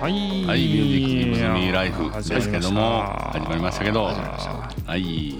[0.00, 0.12] はい、
[0.44, 3.02] はい、ミュージックギブズミーライフですけども
[3.32, 5.34] 始まりましたけど、はい、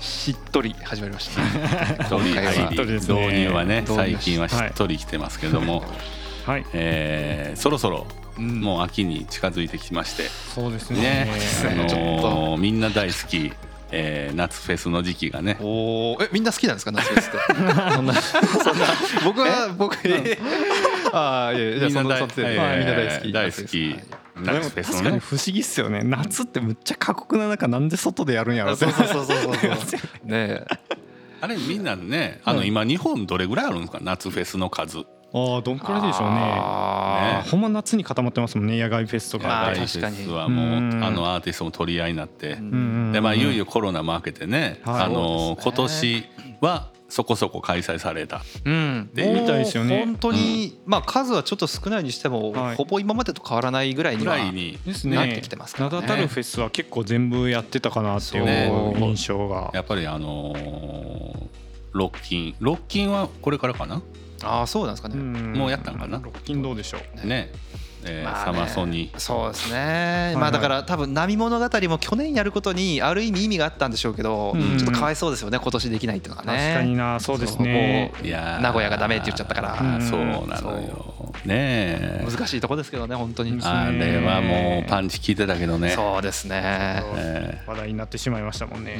[0.00, 1.40] しっとり始まりました。
[2.04, 5.84] しっとり導入はね最近はしっとりきてますけども、
[6.46, 8.08] はい、えーそろそろ
[8.38, 8.60] うん。
[8.60, 10.24] もう秋に近づいてきまして。
[10.24, 11.00] そうですね。
[11.00, 11.28] ね、
[11.62, 13.52] あのー みんな大好き、
[13.92, 15.58] えー夏フェスの時期がね。
[15.60, 17.38] おお、え、みんな好きなんですか、夏フェスって。
[17.94, 18.38] そんな、そ
[18.74, 18.86] んな、
[19.24, 20.38] 僕は、僕、え
[21.12, 22.62] ああ、いやいや、みんな大そみんな
[22.94, 23.32] 大好き。
[23.32, 23.96] 大好き。
[24.42, 26.02] 夏フェス確かに不思議っすよね。
[26.04, 28.84] 夏ってむっちゃ過酷な中なんで外でやるんやろって。
[28.86, 30.00] そうそうそうそうそう。
[30.24, 30.64] ねえ。
[31.42, 33.98] あれみんなねあのうん今日本どれぐらいあるんですか？
[34.02, 36.36] 夏フェスの数ああ、どんくらいでしょうね。
[36.38, 39.70] あほんま夏に固まってますもんね、野外フェスとまか。
[39.74, 39.80] で。
[39.80, 41.04] あ確かにフェスはもううん。
[41.04, 45.02] あのアーティストも取り合いになって、でまあいよいよコロナも明けてね、はい。
[45.04, 46.24] あの今年
[46.60, 48.42] はそこそこ開催された。
[48.64, 50.04] うん、でみたいですよね。
[50.04, 52.76] 本当に、まあ数はちょっと少ないにしても、はい。
[52.76, 54.78] ほぼ今までと変わらないぐらいにはぐらいに。
[54.84, 55.16] ですね。
[55.16, 55.96] なってきてますからね。
[55.96, 58.44] 名だたるフェスは結構全部やってたかなっていう
[58.98, 59.70] 印象が。
[59.74, 61.48] やっぱりあのー
[61.92, 62.54] ロッキン。
[62.60, 64.00] ロッキンはこれからかな？
[64.42, 65.52] ああそうなんですかね、ん。
[65.52, 66.18] もうやったんかな。
[66.18, 67.26] ロッキンどうでしょう。
[67.26, 67.50] ね、
[68.04, 68.58] えーサまあね。
[68.60, 69.10] マソニ。
[69.16, 74.78] そうですね、いまあだから多分波物語も去年やることにある意味意味があったんでしょうけど、うん。
[74.78, 75.58] ちょっとかわいそうですよね。
[75.60, 76.58] 今年できないっていうのがね。
[76.58, 78.12] 確かにな、そうですね。
[78.22, 78.62] いやー。
[78.62, 80.00] 名古屋がダメって言っちゃったから。
[80.00, 81.34] そうなのよ。
[81.44, 82.26] ねえ。
[82.28, 83.64] 難しいとこですけどね本当に、うん。
[83.64, 85.90] あれはもうパンチ効いてたけどね。
[85.90, 86.60] そうですね。
[87.16, 88.98] え話題になってしまいましたもんね。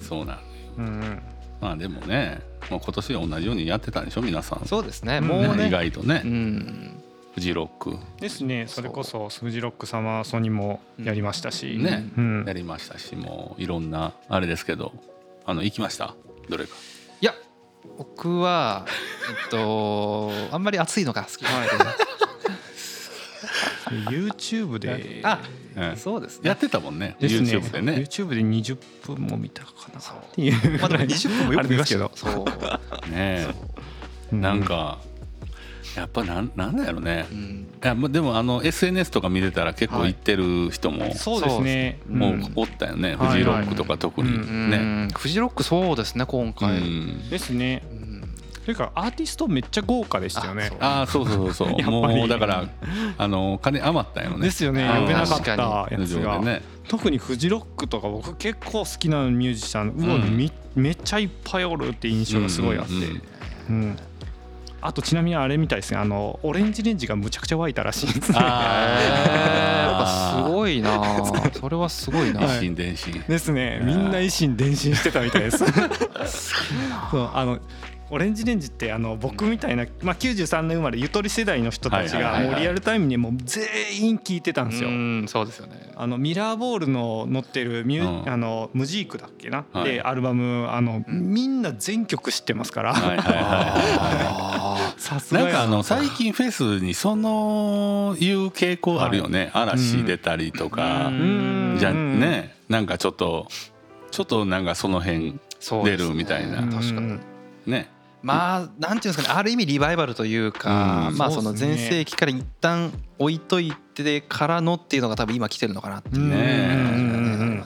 [0.00, 0.40] そうなの
[0.78, 1.22] うん
[1.60, 4.66] まあでもねもう今年は同じようにやってたんでしょ皆さん。
[4.66, 5.26] そうですねん。
[5.26, 5.68] もうね。
[5.68, 7.02] 意外とね、うん。
[7.34, 7.96] フジロック。
[8.20, 8.66] ですね。
[8.68, 12.08] それこそフジロックサマーソニもやりましたし、ね。
[12.16, 12.44] うん。
[12.46, 14.92] やりましたしもういろんなあれですけど。
[15.46, 16.14] あの行きました？
[16.50, 16.74] どれか。
[17.22, 17.32] いや
[17.96, 18.84] 僕は
[19.44, 21.64] えっとあんまり暑いのが好きなの
[24.10, 25.40] で、YouTube であ
[25.90, 26.48] うんそうですね。
[26.48, 27.16] やってたもんね。
[27.20, 27.50] ですね。
[27.50, 27.92] YouTube でね。
[27.94, 30.00] YouTube で20分も見たかな。
[30.00, 32.10] そうっていうまあでも20分もよく見ましたよ。
[32.12, 32.44] あそ
[33.06, 33.46] う、 ね
[34.32, 34.98] うなんか
[35.96, 37.26] やっぱなんなんだろうね。
[37.30, 37.66] うん。
[37.82, 41.98] いやまあでもあの SNS とか見てたら結構行ってる人もそうですね。
[42.08, 43.16] もううんおったよね。
[43.16, 44.70] はいフジロックとか特に。
[44.70, 45.08] ね。
[45.16, 47.28] フジロックそうですね今う回、ん。
[47.30, 47.82] ですね。
[47.90, 47.97] うん
[48.68, 50.70] というかアーティストめっちゃ豪華でしたよね。
[50.78, 51.80] ああそうそうそうそう。
[51.80, 52.16] やっぱり。
[52.18, 52.68] もうだから
[53.16, 54.44] あの金余ったよね。
[54.44, 54.86] ですよね。
[54.86, 60.36] 呼べなかっ確かたやつが、でね特にフジロックとか僕結構好きなミュージシャンうわ、うん。
[60.36, 63.22] みめっちゃいっぱいおるって印象がすごいあって、うんうん
[63.68, 63.96] うん。
[64.82, 65.98] あとちなみにあれみたいですね。
[65.98, 68.38] あのオレンジレンジがむちゃくちゃ湧いたらしいですね。
[68.38, 71.24] やっぱあすごいな。
[71.58, 73.24] それはすごいな、一心伝心。
[73.26, 73.80] ですね。
[73.82, 75.64] みんな一心伝心してたみたいです。
[77.10, 77.58] そうあの
[78.10, 82.44] オレンジレンジってあの僕みたいな、まあ、93年生まれゆとり世代の人たちはいはいはいはい。
[82.44, 83.66] がもうリアルタイムにもう全
[84.00, 84.88] 員聞いてたんですよ。
[84.88, 85.92] うんそうですよね。
[85.96, 88.30] あのミラーボールの載ってるミュ、うん。
[88.30, 89.84] あのムジークだっけな、はい。
[89.84, 92.94] でアルバムあの、みんな全曲知ってますから、
[94.96, 95.48] さすがな。
[95.48, 99.50] んかあの最近フェスにそのいう傾向あるよね。
[99.54, 101.08] 嵐出たりとか。
[101.08, 101.76] うん。
[101.78, 102.56] じゃね。
[102.68, 103.48] なんかちょっと
[104.10, 105.38] ちょっとなんかその辺
[105.84, 106.60] 出るみたいな。
[106.60, 106.70] うん。
[106.70, 107.18] 確かに。
[107.66, 107.90] ね
[108.22, 117.64] まあなんていうんですかねある意味リバイバルというか、うんまあその全盛期から一旦置いといてからのっていうのが多分今来てるのかなっていううんね。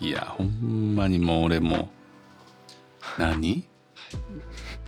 [0.00, 1.90] いやほんまにもう俺も
[3.18, 3.64] 何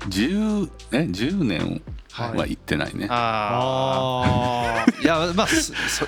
[0.09, 3.06] ？10え10年は行ってないね。
[3.11, 5.47] あああいやまあ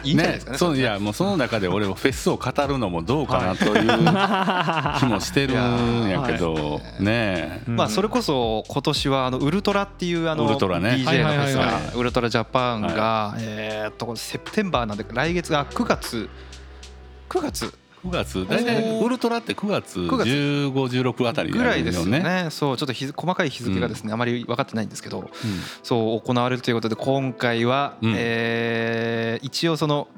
[0.02, 0.58] いいんじゃないですかね。
[0.58, 3.88] そういやもうその中で俺もフェスを語るのもどうかなという
[4.98, 10.90] 気もしてるんやけどねーまあそれこそ今年はあのウルトラっていうあのウルトラね。
[10.90, 11.54] DJ のフェスはいはいはい。
[11.54, 16.28] がはウルトラジャパンがえーっとセプテンバーなんで来月が9月。
[17.30, 20.28] 9月9月大体ウルトラって9月9月。
[20.28, 22.22] 1516あたりぐらいですよね。
[22.22, 22.46] ね。
[22.50, 25.28] そうちょっと日付細かい日付がですねあまり分かってないんですけどうん。
[25.82, 28.14] そう行われるということで今回はうん。
[28.16, 30.08] えー一応その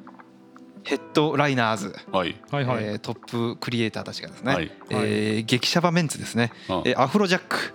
[0.83, 1.95] ヘッドライナーズ。
[2.13, 2.37] はい。
[2.51, 4.71] はいはい、えートップクリエイターたちがですね、はい。
[4.91, 6.83] えー激シャバメンツですね、うん。
[6.85, 7.75] えーアフロジャック、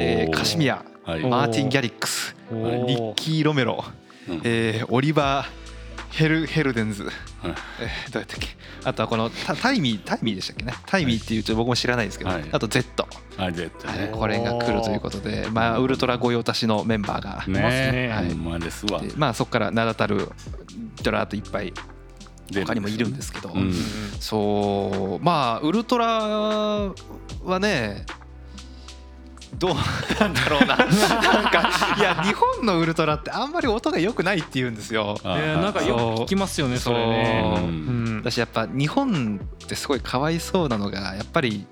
[0.00, 0.84] えーカシミヤ。
[1.04, 1.24] はい。
[1.24, 2.34] おマーティン・ギャリックス。
[2.50, 3.84] リッキー・ロメロ、
[4.28, 4.40] うん。
[4.44, 5.65] えーオリバー・
[6.16, 7.12] ヘルヘルデンズ、はい。
[7.42, 8.48] えーどうやったっけ？
[8.84, 10.72] あとはこのタタイミータイミーでしたっけね？
[10.86, 12.44] タイミーっていうと僕も知らないですけど、はい。
[12.50, 14.12] あと Z、あ絶対ね。
[14.12, 18.08] これが来るということで、まあ、ウルトラ御用達のメンバーが、ねね。
[18.08, 18.30] はい。
[18.30, 19.00] ほんまですわ。
[19.00, 20.30] でまあ、そこから名だたる
[21.02, 21.74] ドラーといっぱい
[22.50, 23.72] 他にもいるんですけど、うん。
[24.18, 26.06] そうまあウルトラ
[27.44, 28.06] はね
[29.58, 29.74] どう
[30.20, 30.76] なんだろうな。
[30.76, 30.88] なん
[31.50, 35.16] かいや日本のウルトラってあんまり音が良くないって言うんですよ。
[35.24, 37.42] あえーなんかよく聞きますよねそれね。
[37.56, 38.20] そううん。
[38.22, 41.66] 私やっぱ日本ってすごいかわいそうなのがやっぱり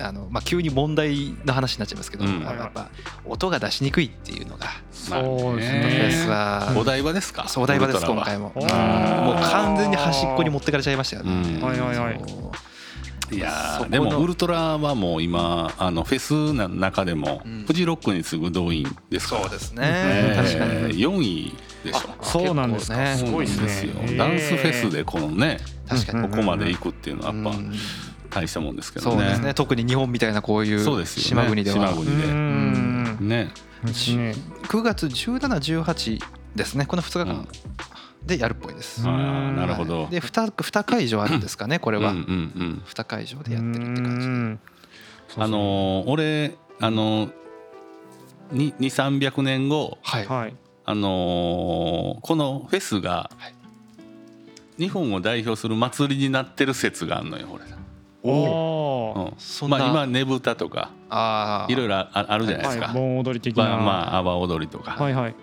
[0.00, 2.46] あの、まあ、急に問題の話になっちゃいますけど、うん。
[2.46, 2.88] あのやっぱ
[3.24, 6.32] 音が出しにくいっていうのがそうですね。
[6.32, 7.48] はお台場ですか？
[7.48, 8.52] そうお台場です今回も。
[8.54, 11.62] もう完全に端っこに持ってかれちゃいましたよね、うん。
[11.62, 12.20] はいはいはい
[13.30, 17.64] いやでもウルトラはもう今あのフェスの中でもうん。
[17.66, 19.42] フジロックに次ぐ動員ですから。
[19.42, 19.82] そうですね。
[19.82, 20.94] ね確かに。
[20.94, 22.24] 4位でしょ。
[22.24, 23.94] そうなんですねすごいですよ。
[24.16, 25.58] ダンスフェスでこのね
[25.88, 27.72] 確かに、うんここまで行くっていうのはやっぱうん。
[28.28, 29.16] 大したもんですけどね。
[29.16, 29.54] そうですね。
[29.54, 31.42] 特に日本みたいなこういうそうですよね。
[31.42, 31.88] 島国では。
[31.88, 32.24] 島国で。
[32.24, 33.16] うん。
[33.20, 33.50] ね。
[33.84, 34.34] ですね。
[34.64, 36.20] 9月1718
[36.54, 36.86] ですね。
[36.86, 37.24] この2日間。
[37.24, 37.48] うん
[38.26, 40.02] でやるっぽいです、あなるほど。
[40.02, 44.26] はいで 2, 2会場あるんですかね これは、うんうんうん2会場でやってるって感じ。
[44.26, 44.60] うん。
[45.36, 50.26] あのー俺あのー、2300年後はい。
[50.26, 50.54] はい。
[50.84, 53.54] あのーこのフェスがはい。
[54.82, 57.64] 日本を代表する祭りになってる説があるのよ俺
[58.24, 59.38] おおうん。
[59.38, 59.78] そんな。
[59.78, 62.94] まあ今ねぶたとかああいろいろああるじゃないですか、はい。
[62.94, 65.34] 盆踊り的まあなまあ阿波踊りとか、はいはい。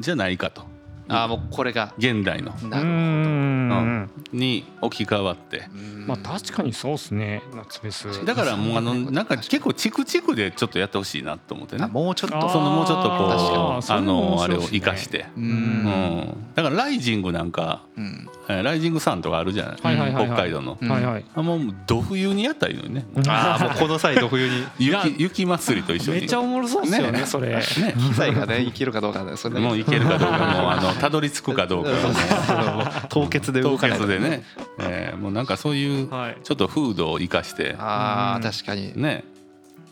[0.00, 0.73] じゃないかと
[1.08, 1.92] あーもうこれが。
[1.98, 2.52] 現代の。
[2.68, 4.10] なるうんうん。
[4.32, 5.68] に置き換わって。
[6.06, 7.42] まあ確かにそうですね。
[7.54, 8.24] 夏フェス。
[8.24, 11.84] だからもうあの なんか結構チクチクでちょっとやってほしいなと思ってね。
[11.84, 12.48] あもうちょっと。
[12.48, 20.36] そのもうちょっとこうあのあれを生かして、ううんん、だからライジングなんかうんえーライジングサンとかあるじゃない、はいはいはいはい。
[20.36, 20.88] 北海道の、うん。
[20.90, 21.24] はいはい。
[21.34, 23.06] あもうど冬にやったらいいのにね。
[23.26, 24.66] ああもうこの際ど冬に。
[24.78, 26.20] 雪雪祭りと一緒に。
[26.20, 27.48] めっちゃおもろそうですよねそれ。
[27.56, 27.62] ね。
[27.96, 34.42] 機材がねいけるかどうかねそれもう行けるかどうかもうあの たどり着くかどうかがもう凍結で動凍かない結でね、
[34.80, 36.36] えーもうなんかそういうはい。
[36.42, 37.76] ちょっと風土を生かして。
[37.78, 38.42] ああうん。
[38.42, 38.92] 確かに。
[39.00, 39.24] ね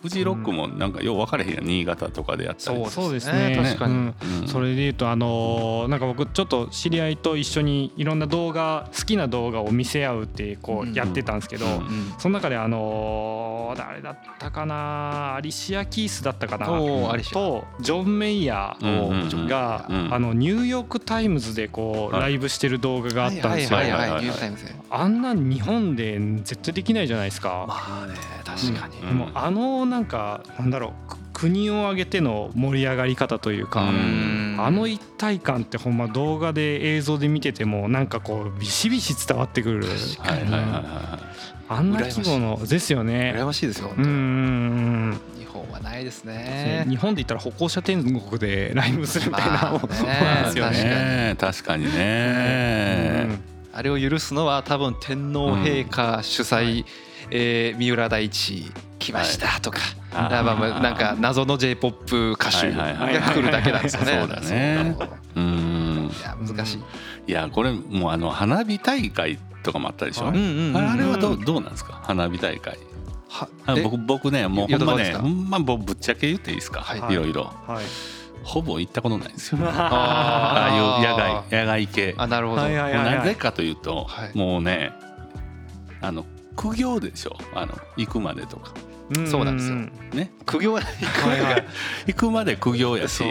[0.03, 2.91] フジロックもなんかよう分かれへんやん新潟とかでやったり。
[2.91, 3.55] そうですね。
[3.57, 4.15] 確かにうん。
[4.43, 4.49] うん。
[4.49, 11.73] それで言うとあのーなんか僕ちょっと知り合いと一緒にいろんな動画好きな動画を見せ合うってこうやってたんですけど、うん。
[11.73, 12.15] うん。
[12.19, 19.29] その中であのー誰だったかなアリシア・キーズだったかなとジョン・メイヤうんうんうん。
[19.29, 20.15] ーが、うん。
[20.15, 22.23] あのニューヨーク・タイムズでこうはい。
[22.23, 23.79] ライブしてる動画があったんですよ。
[23.79, 24.17] はいはいはいはい。
[24.17, 27.65] はいニュータイムズあんなん日本で絶対できないじゃないですか。
[27.67, 28.15] まあね
[28.45, 28.99] 確かに。
[28.99, 29.09] うん。
[29.09, 34.57] でもあのなんかなんだろうく国を挙げての盛り上がり方というか、うん。
[34.59, 39.85] あの一体感ってほんま動画で映像で見ててもなんかこうビシビシ伝わってくる。
[40.19, 41.19] はいはいはいは
[41.69, 43.35] あんな規模のですよね。
[43.37, 44.13] 羨ましいですようんうんう
[45.15, 45.21] ん。
[45.39, 49.79] 日本はないですうんね日本で言ったら歩行者天国でライブするみたいなまあね。
[49.79, 50.83] もんですよいね。
[50.85, 53.39] ね確かにね。
[53.75, 56.85] あれを許すのは多分天皇陛下主催、
[57.31, 58.71] えー三浦大知
[59.03, 59.79] 来ましたとか、
[60.13, 62.95] はいまあまあなんか謎の j p o p 歌手が
[63.35, 64.19] 来るだけなんですよね。
[64.21, 64.97] そうだね。
[64.99, 66.11] そううん。
[66.13, 66.79] いや難しい。
[67.27, 72.01] いやこれもうあの花火大会とかもあったでしょ、はいあれはどうどうなんですか？
[72.05, 72.79] 花火大会。
[73.29, 73.49] は
[73.83, 77.13] 僕僕ねもうほんまねほんまぼぶっちゃけ言っていいですか、はい。
[77.13, 77.45] い、ろいろ。
[77.67, 77.85] はい。
[78.45, 79.59] ほぼ行ったことないんですよ。
[79.65, 82.15] あああいうー野外野外系。
[82.19, 82.63] あなるほど。
[82.69, 84.37] なぜかというと、はい。
[84.37, 84.93] もうね
[86.01, 86.27] あの
[86.57, 87.37] 苦行でしょ？
[87.55, 88.73] あの行くまでとか
[89.31, 89.77] そうなんですよ。
[90.15, 90.31] ね。
[90.45, 91.67] 苦行はないはいはい。
[92.09, 93.25] 行くまで苦行やし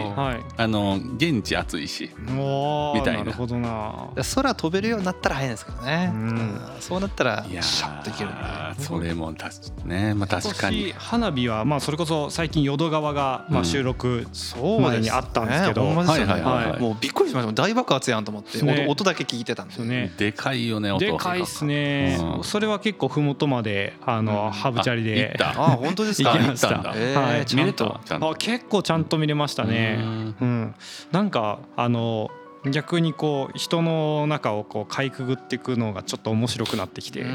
[0.56, 3.18] あの現地暑いしみたいな。
[3.20, 4.08] なるほどな。
[4.34, 6.10] 空飛べるようになったら早いんですけどね。
[6.12, 6.20] うん。
[6.20, 8.30] うんそうなったらいやシャッといける
[8.78, 9.50] それもた
[9.84, 10.94] ねまあ確かに。
[10.96, 13.62] 花火はまあそれこそ最近淀川がまうん。
[13.62, 15.84] あ収録そうまでにあったんですけど。
[15.84, 16.32] ほんまですよね。
[16.32, 16.80] はいはいはいはい。
[16.80, 17.52] もうびっくりしました。
[17.52, 18.86] 大爆発やんと思って、ね。
[18.86, 20.12] 音音だけ聞いてたんでですよね。
[20.16, 21.00] でかいよね音。
[21.00, 22.18] でかいっすね。
[22.36, 22.44] うん。
[22.44, 25.36] それは結構麓まであのハブチャリで。
[25.40, 26.32] あ行ったあ本当ですか？
[26.32, 26.68] 行きました。
[26.68, 27.46] はい。
[27.46, 27.84] ちゃんと。
[27.84, 28.28] 見れた？
[28.30, 29.98] あ結構ちゃんと見れましたね。
[30.00, 30.36] うん。
[30.40, 30.74] うん。
[31.10, 32.30] なんかあの
[32.70, 37.26] 逆にこう人の中をこうかいくぐっていくのがちょっと面白くなってきて、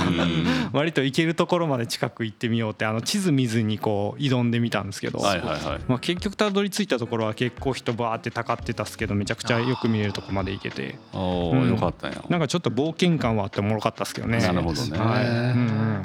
[0.72, 5.80] 割と行けるところまで近く行ってみようってあの地図見ずにこう挑んでみたんですけど、はいはいはい。
[5.88, 10.98] まあ、結局たどり着いたところは結構人バーってたかってたっすけどめちゃくちゃよく見えるところまで行けて。
[11.12, 11.68] おおうん。
[11.68, 14.38] よかったんやなんかちょっと冒険感はあっておもろかったっすけどね。
[14.38, 14.98] なるほどね。
[14.98, 15.26] はい。
[15.26, 16.02] うんうん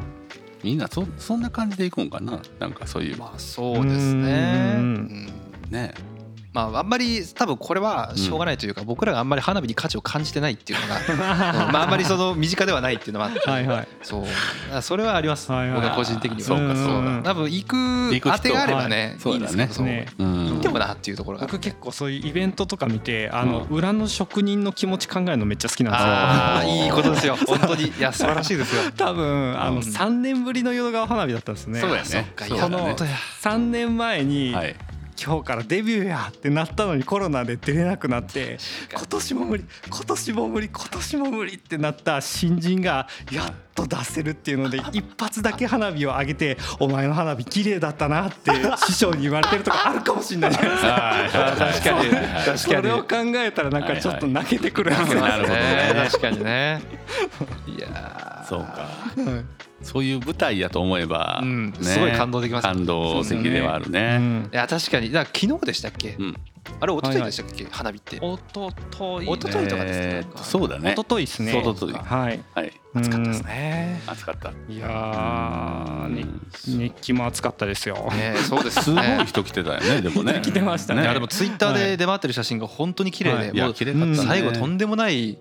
[0.64, 2.42] みんなそそんな感じで行くんかな？
[2.60, 3.18] なんかそういう。
[3.18, 4.76] まあそうですね。
[4.78, 5.32] ううんん。
[5.70, 5.94] ね
[6.58, 10.96] まああんまり多分これはしょうがないというか、僕らがあんまり花火に価値を感じてないっていうのが、
[11.68, 13.88] うんまああんまりその身近ではないっていうのもあってはいはい。
[14.02, 14.82] そう。
[14.82, 16.48] それはあります、僕は個人的には。
[16.48, 17.22] そうかそうか。
[17.24, 19.38] 多分行く当てがあればね、はい。
[19.38, 19.76] いですけどそう。
[19.76, 20.08] そうね。
[20.18, 20.48] うん。
[20.48, 26.08] 行ってもなっていうところが僕結構そういうイベントとか見てあの、う裏の職人の気持ち考えるのめっちゃ好きなんですよ。
[26.08, 27.36] ああ いいことですよ。
[27.36, 27.88] 本当に。
[27.88, 28.82] いや素晴らしいですよ。
[28.98, 29.80] 多分あのうん。
[29.80, 31.80] 3年ぶりの淀川花火だったんですね。
[31.80, 32.10] そうだよね。
[32.10, 32.84] そっかいそうだねや。
[32.84, 33.12] 本当や
[33.44, 34.76] 3年前に、はい
[35.24, 38.58] 今日からデビューやってなったのにコロナで出れなくなって
[38.92, 48.52] 今年も無理今年も無理今年も無理ってなった新人がやっと出せるっていうので 一発だけ花火を上げて「お前の花火綺麗だったな」って
[48.86, 50.90] 師匠に言われてるとかあるかもしれないじゃないですか。
[50.92, 52.58] はい確かに確かに。
[52.60, 55.22] それを考えたらなんかちょっと泣けてくるんですよ。
[55.22, 56.10] なるほどね。
[56.12, 56.82] 確かにね。
[57.68, 58.48] いやー。
[58.48, 58.88] そうか
[59.82, 64.18] そういう舞台やと思えば、うんねすごい感動できます感動的ではあるうね。
[64.18, 64.50] ん。
[64.52, 65.12] いや確かに。
[65.12, 66.36] だ昨日でしたっけ、うん。
[66.82, 68.18] あれ一昨日でしたっけ、花火って。
[68.22, 70.30] おととい一昨日とかですえか？
[70.30, 70.92] ーとそうだね。
[70.94, 71.52] おとといですね。
[71.52, 71.94] そうおととい。
[71.94, 72.40] はい。
[72.54, 73.48] はい暑かったですね。
[73.54, 74.50] ね暑かった。
[74.74, 76.26] いやー、ね
[76.68, 77.96] 熱気も暑かったですよ。
[78.12, 80.42] ねそうですすごねい人来てたよねでも ね。
[80.44, 81.04] 来てましたね。
[81.04, 83.50] いやでもツイッターで出回ってる写真が本当に綺麗で、はい。
[83.52, 84.16] いやもう綺麗かったね。
[84.18, 85.38] 最後とんでもないうん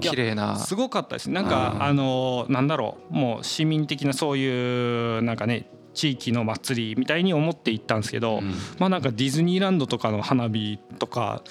[0.00, 0.56] 綺麗な。
[0.56, 1.30] すごかったです。
[1.30, 1.82] なんか、うん。
[1.82, 5.70] あのーなんだろう、もう市民的なそういうなんかね。
[5.96, 8.54] 地域の祭りみたいに思って行ったんですけど、うん。
[8.78, 11.42] まあなんかディズニーランドとかの花火とか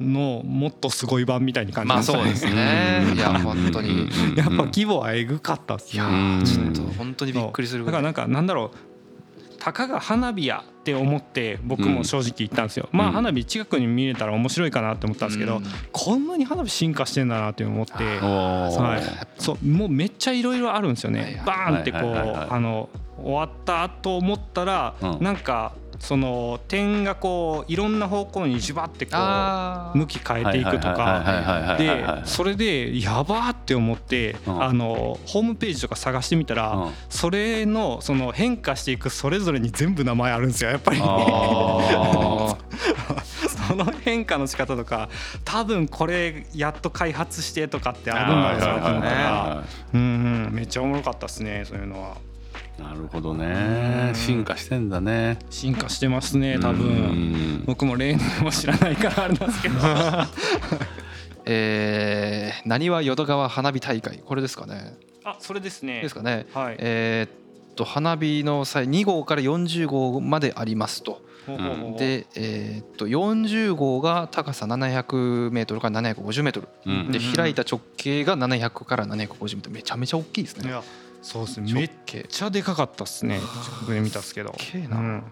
[0.00, 2.18] のもっとすごい版みたいに感じましたね。
[2.24, 3.06] まあそうですね。
[3.10, 3.16] うん。
[3.18, 3.90] いや本当に。
[3.90, 4.34] うん。
[4.36, 6.02] やっぱ規模はえぐかったっすね。
[6.02, 8.89] いやちょっと本当にびっくりするだからなんかなんだろう
[9.60, 15.64] たかが花火やって思って僕も正直言ったんですよ、まあ花火近くに見れたら面白いかなって思ったんですけど、うん。
[15.92, 22.02] こんなに花火進化してんだなって思って、はい、そうもうめっちゃいろいろあるんですよね、バーンってこう、
[22.50, 22.88] あの
[23.22, 25.22] 終わったと思ったら、うん。
[25.22, 29.16] なんかその点がこういろんな方向にじばってこ
[29.94, 41.00] う向き変えていくとはいかではいそれでやばーって思ってうんあのホームページとか探してみたらうんそれのその変化していくそれぞれに全部名前あるんですよやっぱり。
[41.02, 42.56] あ
[43.68, 45.08] その変化の仕方とか
[45.44, 49.64] 多分これやっと開発してとかってーあるんだろうなと思ったらは
[49.94, 50.04] うんう
[50.50, 52.29] んめっちゃおもろかったですねそういうのはい
[52.78, 54.12] なるほどね。
[54.14, 55.38] 進化してんだね。
[55.50, 56.86] 進化してますね多う分。
[56.88, 59.74] ん僕も例年も知らないからあれなんですけど。
[61.46, 64.18] えー、なにわ淀川花火大会。
[64.24, 64.94] これですかね。
[65.24, 66.00] あそれですね。
[66.00, 66.46] ですかね。
[66.54, 66.76] はい。
[66.78, 67.34] えー
[67.72, 71.22] っと花火の際2号から40号までありますと。
[71.98, 76.68] でえーっと40号が高さ700メートルから750メートル。
[76.86, 77.10] うん。
[77.12, 79.74] でうん開いた直径が700から750メートル。
[79.74, 80.68] めちゃめちゃ大きいですね。
[80.68, 80.82] いや
[81.22, 81.72] そうですね。
[81.72, 83.40] めっちゃでかかったっすね。
[83.64, 84.54] 近くで見たっすけど。
[84.58, 84.96] けえな。
[84.96, 85.22] うん。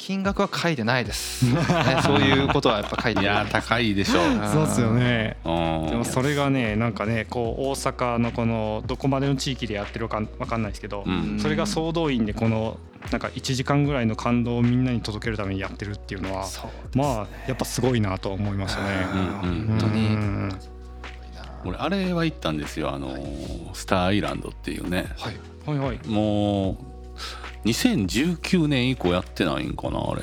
[0.00, 1.60] 金額は書いてないです、 ね、
[2.02, 3.24] そういうことはやっぱ書いてい。
[3.24, 4.24] や高いでしょう。
[4.50, 5.36] そうっすよね。
[5.44, 5.86] うん。
[5.90, 11.38] でもそれがねなんかねこう大阪のこのどこまでの地域でやってるかわかんないですけど、うん。
[11.38, 12.78] それが総動員でこの
[13.12, 16.46] なんか1時間ぐらいの感動をみんなに届けるためにやってるっていうのは
[16.94, 18.88] まあやっぱすごいなと思いましたね。
[19.12, 20.06] うんうん本当に。
[20.06, 20.58] うん
[21.64, 22.92] 俺あれは行ったんですよ。
[22.92, 23.16] あの
[23.74, 25.06] スターアイランドっていうね。
[25.18, 25.36] はい。
[25.66, 26.00] はいはい。
[26.06, 26.76] もう
[27.64, 30.22] 2019年以降やってないんかなあれ。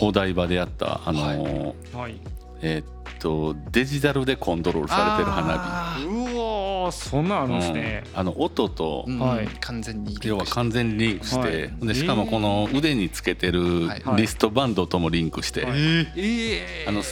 [0.00, 2.20] お台場でやったあの、はい。
[2.60, 2.84] えーっ
[3.18, 8.04] とデジタルでコントロールされてる花あーうわーそんなんあるん火、ですね。
[8.12, 8.18] うん。
[8.18, 9.18] あの音と、うん。
[9.20, 9.46] はい。
[9.60, 11.86] 完全に要は完全にリンクして、はい。
[11.86, 14.02] でしかもこの腕につけてるはい。
[14.02, 14.16] はい。
[14.16, 15.72] リストバンドともリンクして、はい。
[15.76, 17.02] ええあの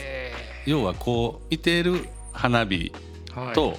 [0.67, 2.93] 要はこう見てる花火
[3.35, 3.55] はい。
[3.55, 3.77] と、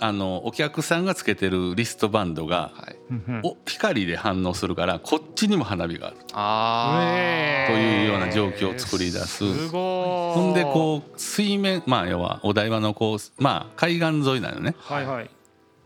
[0.00, 2.96] あのお客さんがつけてるリストバンドが、はい。
[3.44, 6.16] お光で反応するからこっちにも花火がある。
[6.32, 9.28] あえというような状況を作り出す。
[9.28, 10.40] すごい。
[10.40, 14.74] ほんでこう水面まあ要はお台場のこうまあ海岸沿いなのね。
[14.78, 15.30] はいはい。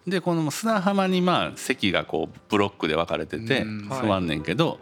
[0.06, 3.88] でこの砂浜にまあ席がこうブロックで分かれててうん。
[3.88, 4.78] 座んねんけど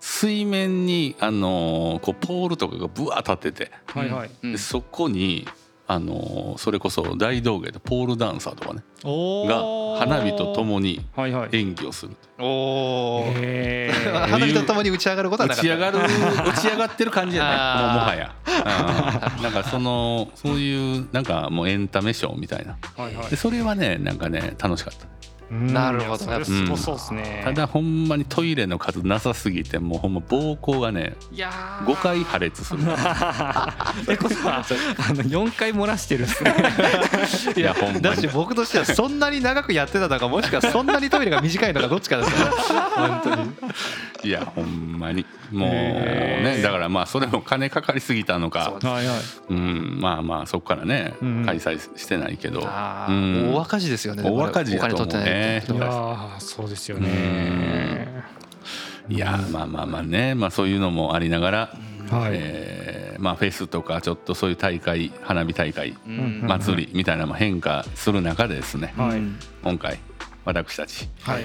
[0.00, 3.72] 水面にあのーこうポールとかがブワー立ってて。
[3.94, 4.58] あはいはい。
[4.58, 5.48] そこに
[5.92, 8.82] あのーそれこそ大道芸でポールダンサーとかね。
[9.02, 11.48] おがー花火とともにはいはい。
[11.52, 12.12] 演技をする。
[12.38, 14.26] おおへー。
[14.28, 15.68] 花火とともに打ち上がることはなかった。
[15.74, 15.98] 打ち上がる
[16.48, 17.50] 打ち上がってる感じやね。
[17.50, 17.94] もうあー。
[17.94, 18.34] もはや。
[19.36, 19.42] うん。
[19.42, 22.76] なんかそのそういうなんかもうエンタメショーみたいな。
[22.96, 23.30] はいはい。
[23.30, 23.36] で。
[23.36, 25.04] それはねなんかね楽しかった。
[25.04, 25.10] うん
[25.50, 27.40] なるほどいやそうですね。
[27.42, 31.86] ただほんまにトイレの数なさすぎてもうほんま膀胱がねいやー。
[31.86, 32.82] 5回破裂する。
[32.82, 32.84] っ
[34.06, 36.54] てことはあの4回漏らしてるっすね。
[37.56, 43.50] いやほんまだしに僕としてはそんなに長くやってたのかもしくはそんなにトイレが短いのかどっちかですから本当に。
[44.22, 45.26] いやほんまに。
[45.50, 48.76] もうねだからまあそれも金かかりすぎたのか。
[48.80, 49.16] そうはいはい。
[49.48, 51.44] うんまあまあそこからねうん。
[51.44, 52.62] 開催してないけど。
[52.64, 53.54] あうーん。
[53.54, 54.22] 大赤字ですよね。
[54.22, 55.24] 大赤字お金だと思う取
[55.62, 58.08] ってないやーそうですよね。
[59.08, 60.34] いやまあまあまあね。
[60.34, 61.58] まあそういうのもありながら
[62.10, 66.42] はい、えーまあフェスとかちょっとそういう大会花火大会うん。
[66.46, 68.94] 祭りみたいなのも変化する中でですね。
[68.96, 69.18] はい。
[69.18, 69.98] うん今回
[70.44, 71.44] 私たちはい。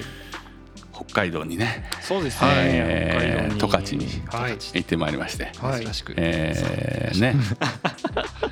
[0.92, 4.06] 北海道にねそうですね、えー北海道に。
[4.08, 4.52] 十勝にはい。
[4.52, 5.52] 行ってまいりまして。
[5.60, 5.82] はい。
[5.84, 6.14] 珍しく。
[6.16, 7.34] えーね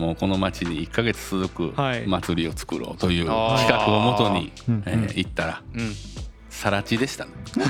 [0.00, 2.06] もうこの町に1ヶ月続くはい。
[2.06, 4.82] 祭りを作ろうという企画をもとにうん。
[4.86, 5.92] えー行ったらうん。
[6.48, 7.30] さら地でしたね。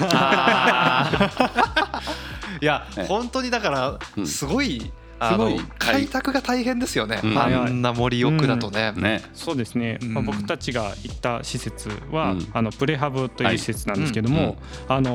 [2.61, 4.27] いやね本当にだからうん。
[4.27, 4.93] すごい
[5.23, 7.21] すごい開拓が大変ですよね。
[7.23, 7.39] うん。
[7.39, 8.93] あんな森奥だとね。
[8.93, 9.23] ね。
[9.35, 12.49] そうですね、まあ、うん僕たちが行った施設は、うん。
[12.53, 14.49] あのプレハブという施設なんですけども、はい。
[14.49, 14.57] うん。
[14.89, 15.11] あの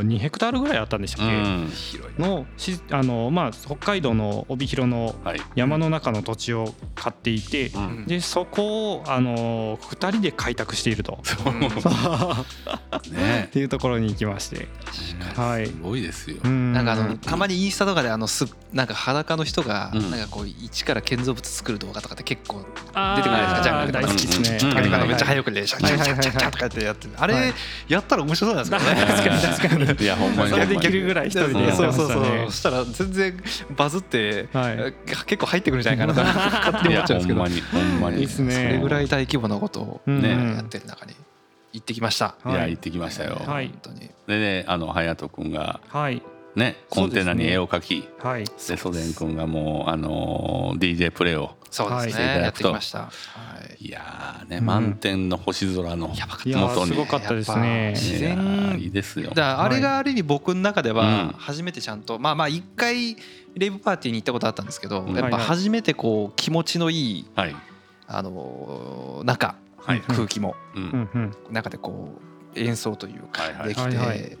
[0.00, 5.40] ー2ヘクタールぐらいあったんでしたっけ、のしあの、まあ、北海道の帯広のはい。
[5.54, 8.06] 山の中の土地を買っていて、うん。
[8.06, 11.18] でそこを、あのー、2人で開拓していると。
[11.46, 11.50] う。
[11.50, 11.60] ん
[13.14, 13.44] ね。
[13.46, 14.68] っていうところに行きまして、
[15.36, 15.66] はい。
[15.66, 16.38] すごいですよ。
[16.42, 16.72] うん。
[16.72, 20.10] なんかあのたまにインスタとかであのすなんか裸の人がうん。
[20.10, 23.62] なんかこう一から建造物作る動画とかって結構出てくるじゃないですか。
[23.62, 27.54] ジャングルとか大好きですね、めっちゃい早くでシャキシャキシャキシャキシャキとかやってやってあはいれ
[27.88, 33.42] やったら面白そうなんですけどね確かに確かにいやほんまにそれできるぐらい一人でやってそうそうましたねそうそしたら全然
[33.76, 34.94] バズって、はい
[35.26, 37.46] 結構入ってくるんじゃないかなと勝手に思っちゃうんですけどほ
[37.98, 41.14] んまにそれぐらい大規模なことをうんねやってる中に
[41.72, 42.34] 行ってきました。
[42.46, 46.22] いや行ってきましたよはい本当にでねあの隼人君がはい
[46.54, 48.44] ねコンテナに絵を描きはい。
[48.44, 52.98] でソデン君がもうあのー DJ プレイをそうですね、はいやってきました。
[52.98, 53.10] は
[53.80, 53.86] い。
[53.86, 56.54] いやーねうん満天の星空の元に。
[56.54, 57.92] ーすごかったですね。
[57.96, 59.30] 自然いいいですよ。
[59.34, 60.96] だあれがある意味僕の中でうん。
[60.96, 63.16] は初めてちゃんとまあまあ一回
[63.54, 65.16] レイブパーティーに行ったことあったんですけどうん。
[65.16, 67.56] やっぱ初めてこう気持ちのいいはい。
[68.06, 70.00] あのー中はい。
[70.02, 70.54] 空気も。
[70.76, 71.32] ううんんうん。
[71.50, 72.10] 中でこ
[72.54, 73.68] う演奏というかはいはい。
[73.68, 74.18] できはいはい。
[74.18, 74.36] て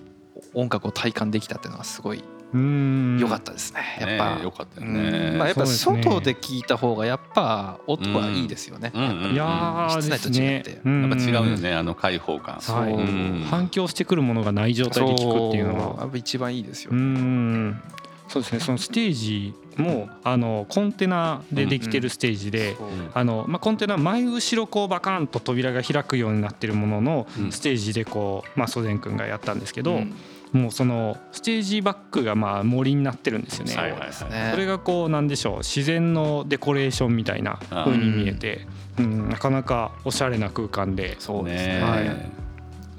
[0.54, 2.22] 音楽を体感できたっていうのはすごい
[2.54, 3.18] うん。
[3.18, 3.80] 良かったですね。
[3.98, 4.42] やっねぱ。
[4.42, 5.34] よかったね。
[5.38, 8.92] まあやっぱ外で聞いた方がやっぱ音はいいですよね。
[8.94, 9.02] うん。
[9.02, 9.24] うん。
[9.24, 9.32] うん。
[9.32, 10.70] いやー室内と違って。
[10.70, 12.56] やっぱ違うよんねあの開放感。
[12.56, 13.46] はいうん。
[13.48, 15.80] 反響してくるものがない状態で聞くっていうのは。
[15.80, 16.00] そう。
[16.00, 16.90] やっぱ一番いいですよ。
[16.92, 16.94] う。
[16.94, 17.80] ん。
[18.28, 18.60] そうですね。
[18.60, 22.88] そのステージもあのコンテナでできてるステージで、そう。
[23.14, 27.50] あのまあ、コンテナ前後ろこうバカンと扉が開くようになってるもののうん。
[27.52, 30.14] ステージでこう、まあ、ソデン君がやったんですけど、うん
[30.52, 33.74] もうそのステージバックがまあ森になってるんですよね。
[33.74, 34.12] はいはいはい。
[34.12, 35.58] それがこうなんでしょう。
[35.58, 38.66] 自然のデコレーションみたいな風に見えて、
[38.98, 41.74] うん、なかなかおしゃれな空間でそうですね。
[41.78, 42.30] ねはい。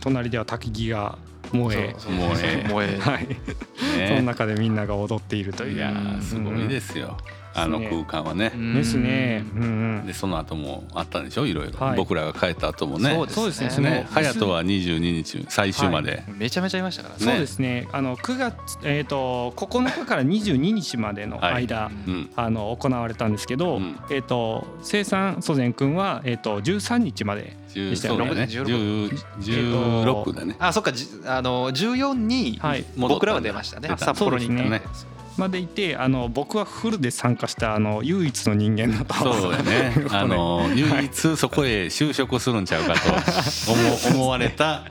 [0.01, 1.17] 隣では焚き木が
[1.51, 2.67] 燃え 燃え。
[2.67, 2.99] 燃え。
[2.99, 3.37] はい、ね。
[4.07, 5.75] その中でみんなが踊っているという。
[5.75, 7.17] いやーすごいですよ
[7.55, 8.51] あの空間はね。
[8.55, 8.75] うん。
[8.75, 9.43] ですね。
[10.05, 11.45] でその後もあったんでしょ？
[11.45, 11.97] いろいろはい。
[11.97, 13.11] 僕らが帰った後もね。
[13.29, 14.07] そうですね。
[14.13, 16.23] 隼人は22日最終まで。
[16.37, 17.15] めちゃめちゃいましたから。
[17.15, 17.21] ね。
[17.21, 17.87] そうですね。
[17.91, 22.29] あの9月えっ、と9日から22日までの間、うん。
[22.35, 23.99] あの行われたんですけど、うん。
[24.09, 28.25] えっ、と生産祖善くんはえっ、と13日まで10でしたよね。
[28.25, 28.47] そうだね。
[28.51, 30.55] 16 10 16だね。
[30.59, 30.91] あそっか。
[30.91, 32.85] じあの14にはい。
[32.97, 33.89] 僕らは出ましたね。
[33.97, 34.47] 札幌に。
[34.47, 39.13] 行ったそうねですまでいて、あの僕はフルで参加したあの唯一の人間だと。
[39.33, 39.93] そうだね。
[40.11, 42.99] あの唯一そこへ就職するんちゃうかと
[44.11, 44.83] 思思われた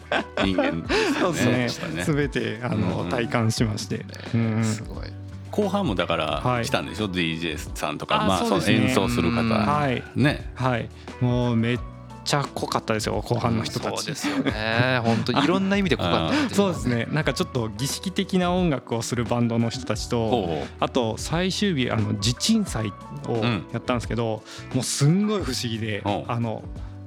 [0.44, 0.84] 人間
[1.20, 1.68] そうですね。
[1.68, 2.04] したね。
[2.04, 4.04] すべてあの、うん体感しまして。
[4.34, 4.64] うんうん。
[4.64, 5.06] すごい。
[5.50, 6.64] 後半もだからはい。
[6.64, 8.22] 来たんでしょ？DJ さんとか。
[8.22, 8.76] あまあそのそうですね。
[8.88, 9.48] 演奏するうん。
[9.48, 10.02] 方はい。
[10.16, 10.50] ね。
[10.54, 10.88] はい。
[11.20, 11.78] もうめっ
[12.24, 13.96] ちゃ濃かったですよ後半の人たち。
[13.98, 15.00] そうですよね。
[15.04, 16.88] 本当に いろんな意味で濃かったそうです。
[16.88, 22.92] ねなんかちょっと儀式的な音楽をするバンドの人たちとほあと最終日あの地鎮祭
[23.28, 24.42] をうんやったんですけど、
[24.74, 26.62] もうすんごい不思議であの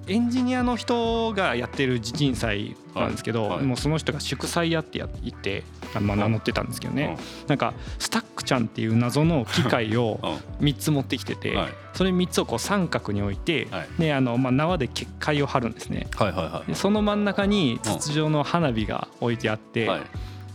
[0.07, 3.57] エンジニアの人がやってる地鎮祭なんですけど、はい。
[3.57, 3.65] はい。
[3.65, 5.63] もうその人が祝祭やってや言って、
[5.93, 11.55] あまあ、名乗ってたんですけどね、なんかスタックちゃんっていう謎の機械をう3つ持ってきてて、
[11.93, 13.87] それ3つをこう三角に置いて、はい。
[13.99, 16.07] であのまあ、縄で結界を張るんですね。
[16.15, 16.69] はいはいはい。
[16.69, 20.01] でその真ん中に筒状の花火が置いてあって、はい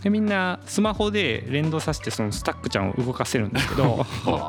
[0.02, 4.06] でみんなスマホで連動させてそのスタックちゃんを動かせるんですけど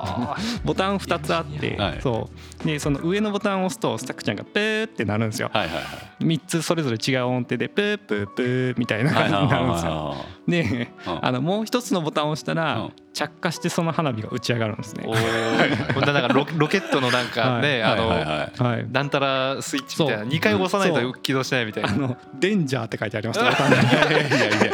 [0.63, 1.99] ボタン2つあって、はい。
[2.01, 2.29] そ
[2.63, 2.65] う。
[2.65, 5.49] でその上のボタンを押すとスタックちゃんがプーってなるんですよ。
[5.53, 6.23] はいはいはい。
[6.23, 9.91] 3つそれぞれ違う音程でプープープーみたいな感じになるんですよ。
[9.91, 11.25] はでうん。
[11.25, 12.91] あのもう一つのボタンを押したら、うん。
[13.13, 15.03] 着火してその花火が打ち上がるんですね。
[15.05, 15.13] お。
[15.13, 15.93] ー。
[15.93, 17.91] こんななんかロロケットのなんかね、いはい。
[17.91, 20.31] あの、はいはいはい、なんたらスイッチみたいなそう。
[20.31, 21.89] 2回押さないと起動しないみたいな。
[21.89, 24.71] あのデンジャーって書いてありました いやいやいや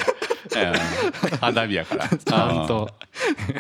[1.41, 2.07] 花火やから。
[2.17, 2.89] ちゃんと。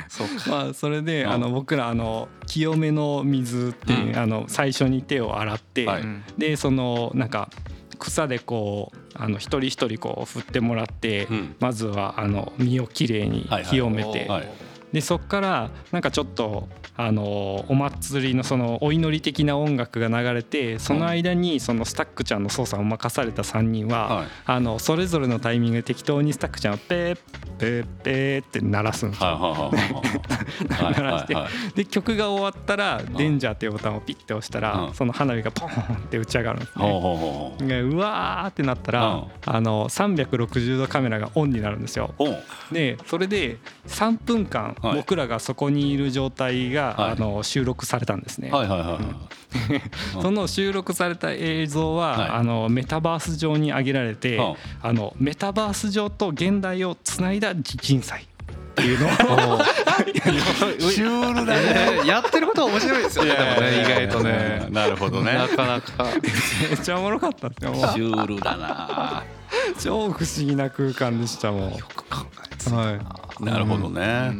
[0.07, 0.49] そうか。
[0.49, 1.31] まあそれでうん。
[1.31, 4.17] あの僕らあの清めの水っていううん。
[4.17, 5.87] あの最初に手を洗って
[6.37, 7.49] でそのなんか
[7.99, 11.55] 草でこうあの一人一人こう振ってもらってうん。
[11.59, 14.47] まずはあの身をきれいに清めてはい
[14.91, 24.27] でそっからなんかちょっとあのお祭りのそのお祈り的な音楽が流れてその間にそのスタックちゃんの操作を任された3人ははい。
[24.45, 27.19] あのそれぞれのタイミングで適当にスタックちゃんをペー
[27.59, 29.71] ペーペーって鳴らすんですよ。
[30.69, 31.35] 鳴らして。
[31.75, 34.93] で曲が終わったら「デンジャー」っていうボタンをピッて押したらうん。
[34.93, 36.85] その花火がポーンって打ち上がるんですね。
[36.85, 39.23] ほうわーってなったらうん。
[39.45, 42.13] あの360度カメラがオンになるんですよ。
[42.71, 47.11] でそれで3分間はい僕らがそこにいる状態が、はい。
[47.11, 48.51] あの収録されたんですね。
[48.51, 49.01] はいはいはいはい。
[50.13, 50.21] うん。
[50.21, 52.29] その収録された映像は、はい。
[52.29, 58.25] あのメタバース上に上げられて、うんあのメタバース上と現代をつないだ地震災っ
[58.75, 59.07] ていうの
[59.55, 59.61] を。
[60.79, 61.61] シュールだね。
[61.97, 62.07] えー。
[62.07, 64.67] やってることは面白いですよねでもね意外とね。
[64.69, 65.33] なるほどね。
[65.33, 66.05] なかなか。
[66.69, 67.87] めっちゃおもろかったですよもう。
[67.93, 69.23] シュールだな
[69.79, 71.71] 超不思議な空間でしたもん。
[71.71, 72.97] よく考えてたは
[73.39, 74.31] なるほどうね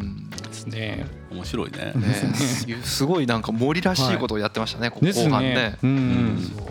[0.47, 1.05] ですね。
[1.31, 1.93] 面白いね。
[1.95, 2.33] ね。
[2.83, 5.55] すごいなんか森らしいことをやってましたねここです後半ね。
[5.55, 5.77] ね。
[5.83, 6.66] うん、うん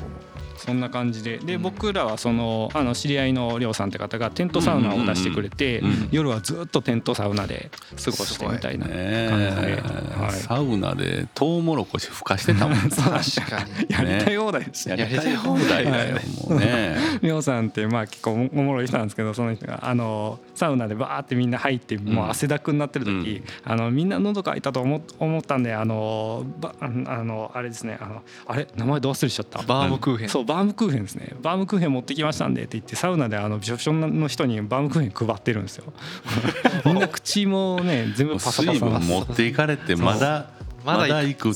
[0.66, 1.38] そんな感じで。
[1.38, 1.62] でうん。
[1.62, 5.86] 僕らはそのあの知り合いのりょうさんって方がテントサウナを出してくれてうん。
[5.86, 7.70] うんうん夜はずっとテントサウナで
[8.02, 10.32] 過ごしてみたいなね感じで、えはい。
[10.32, 13.86] サウナでトウモロコシふかしてたもん 確かに。
[13.88, 16.16] やりたい放題でしたやりたい放題だよ
[16.48, 16.96] もうね。
[17.22, 19.80] りょうさんってまあ結構おもろい人なんですけどその人が。
[19.86, 27.98] あのサウナでバーってみんな入ってもう汗だくになってる時、あのみんな喉乾いたと思思ったんであのばあのあれですね。
[28.00, 28.66] あのあれ？
[28.76, 29.62] 名前どう忘れしちゃった？
[29.62, 30.28] バームクーヘン。
[30.28, 31.34] そうバームクーヘンですね。
[31.42, 35.92] バームクーヘン持ってきましたんでって言ってサウナであのビショビショの人にバームクーヘン配ってるんですよ。
[36.84, 40.50] みんな口もね全部パサパ水サ分持っていかれてまだ
[40.84, 41.48] まだまだ行く。
[41.48, 41.52] う。
[41.52, 41.54] ん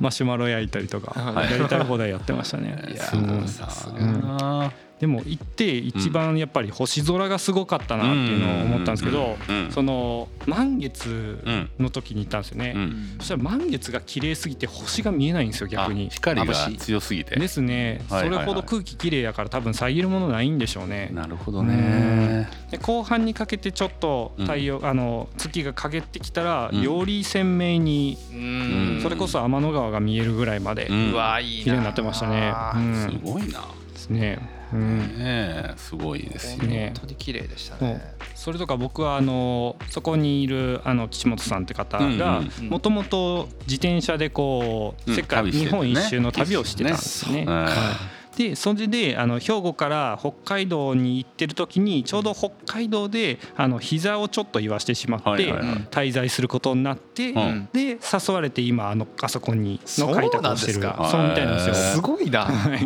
[0.00, 1.18] マシュマロ焼いたりとか。
[1.20, 1.52] はい。
[1.52, 2.76] やりたい放題やってましたね。
[2.92, 3.48] いやうんー。
[3.48, 11.38] さすがだなでも行って一番やっぱり星空がすごかったなっていうのを思ったんですけどうんうんその満月
[11.78, 13.16] の時に行ったんですよね、うん。
[13.18, 17.36] そしたら満月が綺麗すぎて星が見えないんですよ逆あに光が強すぎて。
[17.36, 18.04] ですね。
[18.08, 21.10] それほど空気綺麗やから多分遮るものないんでしょうね。
[21.12, 22.48] なるほどね。
[22.70, 26.82] で後半にかけてちょっと太陽、あの月が陰ってきたら、うん。
[26.82, 29.00] より鮮明にうん。
[29.02, 32.52] それこそ天の川が見えるぐらいまで綺麗になってましたね。
[32.74, 33.20] うん。
[33.24, 33.60] すごいな。
[33.92, 34.55] ですね。
[34.72, 34.98] うん。
[34.98, 35.74] ねえ。
[35.76, 36.64] すごいですよ。
[36.64, 36.92] ね。
[36.94, 38.14] 本当に綺麗でしたね。
[38.34, 42.68] それとか僕はあのそこにいるあの岸本さんって方うんがうん。
[42.68, 45.16] もともと自転車でこううん。
[45.16, 47.42] 世界日本一周の旅をしてたんですね。
[47.42, 55.52] うんはいでそれであの兵庫から北海道に行ってる時にちょうど北海道であの膝をちょっと言わしてしまって
[55.90, 57.68] 滞在することになってうん。
[57.72, 61.08] で誘われて今あのあそこにの開拓をしてるそうなんですか？
[61.10, 61.74] そうみたいなんですよ。
[61.74, 62.44] すごいな。
[62.44, 62.84] はい。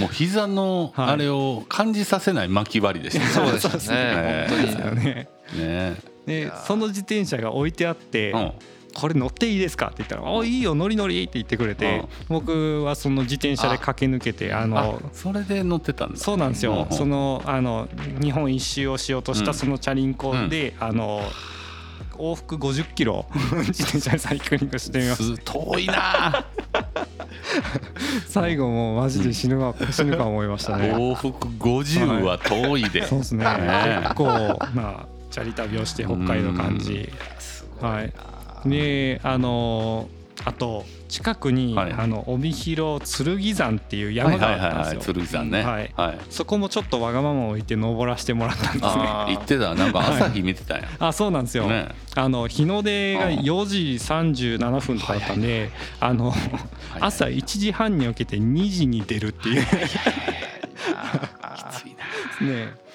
[0.00, 1.10] もう膝のはい。
[1.10, 3.96] あれを感じさせない巻き割りでしたそうでそうですすね。
[3.98, 5.28] ね本当にですよね。
[5.56, 8.52] ねでその自転車が置いてあって、うん
[8.96, 11.98] これ乗っていいですか?」って言ったら「あいいよ乗り乗り」って言ってくれて、
[12.30, 12.36] うん。
[12.36, 16.16] 僕はその自転車で駆け抜けてああのそれで乗ってたんだ。
[16.16, 17.88] そうなんですよ、うんそのあの
[18.20, 19.44] 日本一周をしようとしうん。
[19.46, 21.22] たそのチャリンコで、あの
[22.18, 23.26] 往復50キロ
[23.68, 25.92] 自転車でサイクリングしてみましす遠いな。
[25.94, 26.44] た
[28.26, 30.92] 最後もうマジで死ぬわ死ぬか思いましたね。
[30.92, 33.06] 往復50は遠いで。
[33.06, 33.44] そうですね。
[33.44, 34.24] ね結構
[34.74, 37.10] まあチャリ旅をして北海道感じ。
[37.80, 38.12] はい
[38.68, 40.08] であの
[40.44, 41.92] あと近くに、はい。
[41.92, 45.14] あの帯広剣山っていうはい山がはいはいはいあったんですよ。
[45.14, 45.62] 剣山ね。
[45.62, 45.92] はい。
[45.96, 46.18] はい。
[46.30, 48.80] そこもちょっとわがままを置いて登らせてもらったんですね。
[48.84, 49.74] あー 言ってた。
[49.74, 50.82] なんか朝日見てたん。
[50.82, 51.88] やあそうなんですよ、ね。
[52.14, 53.34] あの日の出がうん。
[53.38, 56.34] 4時37分とかだったんで、あの
[57.00, 59.62] 朝1時半に起きて2時に出るっていう。
[59.66, 59.76] きつ
[61.86, 61.96] い
[62.40, 62.46] な。
[62.46, 62.52] ね。
[62.80, 62.85] うん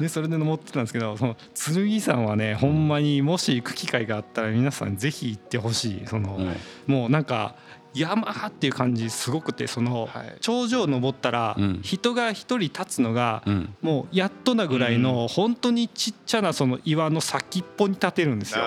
[0.00, 6.06] でそれで登ってたんですけどその剣山はねほんまにもし行く機会があったら皆さんぜひ行ってほしい。
[6.06, 7.56] その、うんもうなんか
[7.98, 10.36] 山っていう感じすごくてそのはい。
[10.40, 11.80] 頂上登ったらうん。
[11.82, 13.74] 人が一人立つのがうん。
[13.82, 18.64] もうやっとなぐらいの本当にちっちゃなその岩の先っぽに立てるんですよ。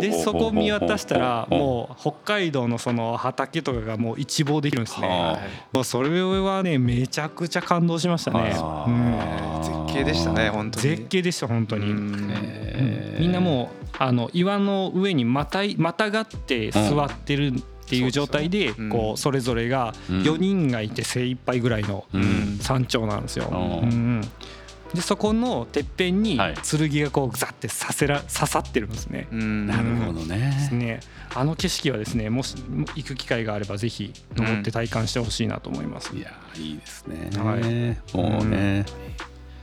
[0.00, 5.40] でそこを見渡したらうもう北海道のその畑とかがもう一望できるんですはね。
[5.72, 8.52] もうそれはねめちゃくちゃ感動しましたね。
[9.62, 10.82] 絶景でしたね本当に。
[10.82, 11.92] 絶景でした本当に。
[13.18, 17.52] みんなもうあの岩の上にまたいまたがって座ってる
[17.90, 18.88] っていう状態でうん。
[18.88, 20.22] こうそれぞれがうん。
[20.22, 22.58] 4人がいて精一杯ぐらいのうん。
[22.60, 23.50] 山頂なんですよ。
[24.94, 26.54] でそこのてっぺんにはい。
[26.54, 29.26] 剣がこうグザってさせら刺さってるんですね。
[29.32, 29.66] うん。
[29.66, 30.68] なるほどね。
[30.72, 31.00] ね。
[31.34, 32.56] あの景色はですねもし
[32.94, 36.14] 行く機会があればぜひ登って体感してほしいなと思います。
[36.16, 37.30] いやいいですね。
[37.38, 38.16] はい。
[38.16, 38.84] もうね、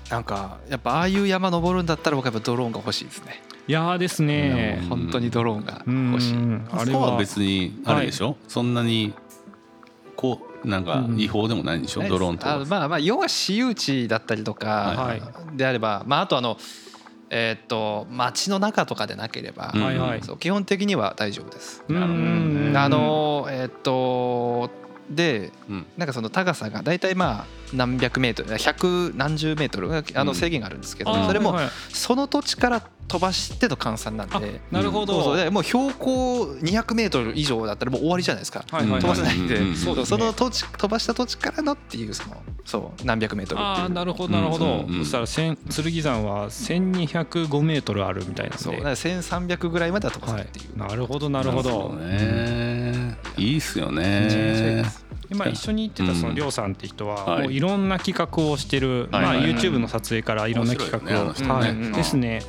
[0.10, 3.42] なんかやっぱああいう山登るんだったら僕はやっぱドローンが欲しいですね。
[3.68, 4.80] いやーですね。
[4.84, 6.36] うん本当にドローンがうん欲しい。
[6.72, 9.14] ああれは別にあれでしょ、そんなに
[10.16, 12.54] こうなんか違法でもないんでしょ、ドローンとか。
[12.56, 14.68] あまあまあ要は私有地だったりとか
[14.98, 15.58] はい。
[15.58, 16.58] であればまああとあの
[17.30, 19.84] えーっと街の中とかでなければうん。
[19.84, 20.22] はいはい。
[20.24, 21.84] そう基本的には大丈夫です。
[21.90, 22.24] うんなるほど
[22.72, 22.80] ね。
[22.80, 24.70] あのえーっと
[25.10, 25.86] でうん。
[25.98, 30.28] なんかその高さが大体まあ何百メートル百何十メートルあうん。
[30.28, 31.58] の制限があるんですけど、あーそれも
[31.90, 34.60] その土地から飛ばしての換算なんあで。
[34.72, 35.14] なるほど。
[35.14, 35.38] そうそう。
[35.38, 39.02] でもう標高200メートル以上だったらもう終わりじゃないですか、はいはいはい。
[39.02, 43.68] 飛ばせないんで、うんうんうんその土地飛ばした土地からのっていうそのそう何百メートルっていう。
[43.68, 45.04] ああなるほどなるほど、うんうんうん。
[45.04, 48.76] そしたら千剣山は1205メートルあるみたいなそう。
[48.76, 51.94] だから1300ぐらいまでは飛ばせはるっていう、い、なるほどなるほど。
[51.94, 53.18] ね。
[53.38, 54.86] いいっすよめちゃめちゃいいねで。
[54.86, 57.44] す今一緒に行ってたそのりょうさんって人ははい。
[57.44, 61.34] もういろんな企画をしてる、まあ、YouTube の撮影からいろんな企画を、
[61.94, 62.42] ですね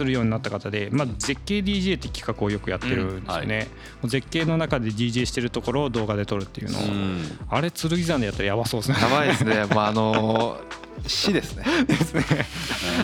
[0.00, 3.68] するようになった方で、まあ、絶景 DJ って企画をよくやってるんですよね、
[4.00, 7.38] もう絶景の中で DJ してるところを動画で撮るっていうのを、うん。
[7.50, 8.96] あれ剣山でやったらやばそうですね。
[8.98, 9.64] やばいですね。
[9.74, 11.64] もうあのー死ですね。
[11.86, 12.24] ですね。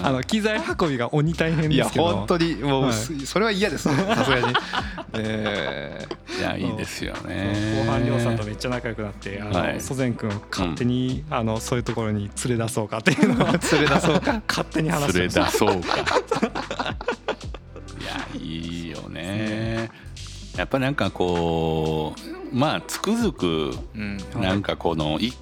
[0.02, 2.04] あの機材運びが鬼大変いやですけど。
[2.08, 2.92] 本当にもう、はい。
[2.94, 4.54] それは嫌ですさすがに。
[5.14, 6.06] え。
[6.38, 7.54] いやいいですよね。
[7.84, 9.74] 後半りょうさんとめっちゃ仲良くなってあはい。
[9.74, 14.42] の祖善くんを勝手に、あのそういうところに連れ出そうかっていうのを ー、連れ出そうか。
[14.46, 16.55] 勝手に話して連れました出そうか。
[18.00, 19.90] いやいいよね。
[20.56, 22.14] やっぱなんかこ
[22.52, 24.18] うまあつくづくうん。
[24.40, 25.32] なんかこのい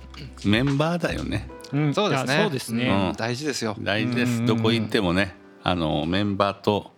[0.44, 1.48] メンバーだよね。
[1.72, 2.34] うんそうですね。
[2.34, 3.16] いやそうですね、うん。
[3.16, 3.76] 大事ですよ。
[3.80, 4.38] 大事でうんうん。
[4.40, 4.46] うんす。
[4.46, 6.92] どこ行ってもねあのメンバーと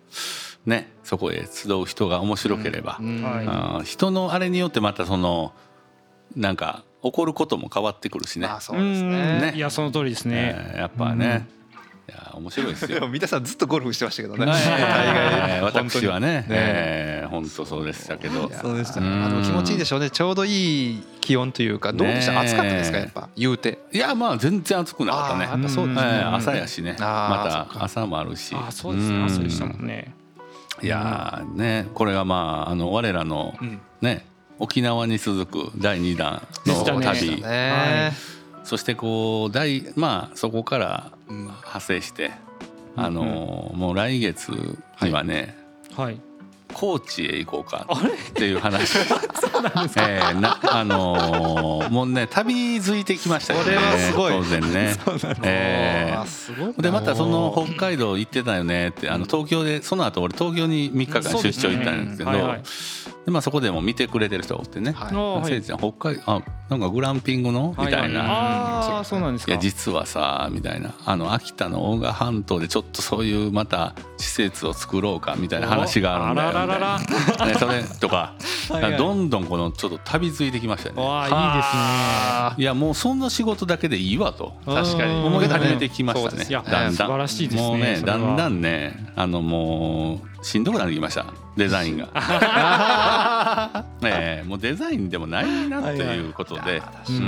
[0.64, 3.22] ねそこへ集う人が面白ければ、うん。
[3.22, 5.52] はいあー人のあれによってまたその
[6.34, 8.46] なんか起こることも変わってくるしね。
[8.46, 9.10] あそうですん。
[9.10, 9.52] ね。
[9.52, 11.55] ねいやその通りですね、えーやっぱね、い
[12.12, 12.88] や面白いですよ。
[12.88, 14.46] で も皆さんずっとゴルフしてましたけどね、え。
[14.46, 15.60] 大概。
[15.60, 16.44] ー私はね。
[16.46, 16.58] 本当に。
[16.60, 18.50] えー本当そうでしたけど。
[18.50, 19.08] そうでしたね。
[19.24, 20.10] あでも気持ちいいでしょうね。
[20.10, 23.78] ちょうどいい気温というかどうでした、ね暑かったですかやっぱ言うて。
[23.92, 25.44] いやまあ全然暑くなかったね。
[25.44, 26.96] やっぱそうですね、えー朝やしね。
[27.00, 28.54] また朝もあるし。
[28.54, 29.24] あそうですね。
[29.24, 30.14] 朝でしたもんね。
[30.82, 33.80] いやーねこれがまああの我らのうん。
[34.00, 34.26] ね
[34.58, 37.42] 沖縄に続く第2弾の旅。
[37.42, 38.12] ね、
[38.66, 42.32] そしてこう大まあそこからうん派生して
[42.96, 44.48] あのーもう来月
[45.02, 45.56] にはね
[45.96, 46.20] はい。
[46.74, 48.98] 高知へ行こうかっていう話。
[48.98, 54.32] えーなあのーもうね旅づいてきましたよねこれはすごい。
[54.32, 54.94] 当然ね。
[55.44, 56.20] えー。
[56.20, 62.62] あーすごいでまたその北海道行ってたよねってあの東京でその後俺東京に3日間出張行ったんですけどはいはい
[63.26, 64.92] でまあそこでも見てくれてる人がおってね。
[64.92, 65.48] はい。
[65.48, 65.62] せい。
[65.62, 67.74] ちゃん北海あなんかグランピングの？
[67.76, 68.22] みたいな。
[68.24, 69.52] ああそうなんですか。
[69.52, 70.94] いや実はさみたいな。
[71.04, 78.34] あの秋田の大賀半島でちょっとそういうまた施設を作ろうかみたいな話があるんだよみたいなねそれとか。
[78.70, 78.82] はい。
[78.82, 78.96] はい。
[78.96, 81.02] どんどんこのちょっと旅づいてきましたよね。
[81.02, 82.54] わああ。
[82.56, 85.26] いやもうそんな仕事だけでいいわといいですね確かに。
[85.26, 86.44] 思い始めてきましたね。
[86.44, 86.92] だんだん。
[86.92, 89.12] 素晴らしいですねもうねだんだんね。
[89.16, 92.08] あのもうしんどくなってきましたデザインが。
[94.04, 96.80] ええもうデザインでもないなということで。
[97.08, 97.18] ううん。